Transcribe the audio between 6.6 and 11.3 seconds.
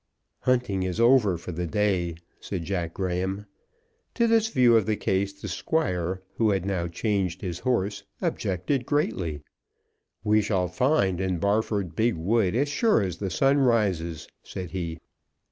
now changed his horse, objected greatly. "We shall find